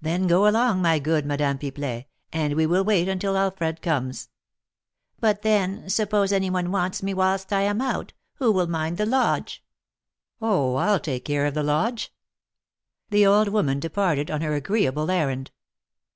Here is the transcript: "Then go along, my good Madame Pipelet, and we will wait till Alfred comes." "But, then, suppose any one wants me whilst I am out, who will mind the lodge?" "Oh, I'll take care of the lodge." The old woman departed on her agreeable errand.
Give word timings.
"Then 0.00 0.26
go 0.26 0.48
along, 0.48 0.82
my 0.82 0.98
good 0.98 1.24
Madame 1.24 1.58
Pipelet, 1.58 2.06
and 2.32 2.54
we 2.54 2.66
will 2.66 2.82
wait 2.82 3.04
till 3.20 3.36
Alfred 3.36 3.82
comes." 3.82 4.28
"But, 5.20 5.42
then, 5.42 5.88
suppose 5.88 6.32
any 6.32 6.50
one 6.50 6.72
wants 6.72 7.04
me 7.04 7.14
whilst 7.14 7.52
I 7.52 7.60
am 7.62 7.80
out, 7.80 8.14
who 8.38 8.50
will 8.50 8.66
mind 8.66 8.96
the 8.98 9.06
lodge?" 9.06 9.62
"Oh, 10.42 10.74
I'll 10.74 10.98
take 10.98 11.24
care 11.24 11.46
of 11.46 11.54
the 11.54 11.62
lodge." 11.62 12.12
The 13.10 13.26
old 13.26 13.46
woman 13.46 13.78
departed 13.78 14.28
on 14.28 14.40
her 14.40 14.54
agreeable 14.54 15.08
errand. 15.08 15.52